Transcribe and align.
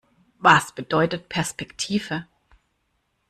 Was 0.39 0.71
bedeutet 0.71 1.29
Perspektive? 1.29 2.25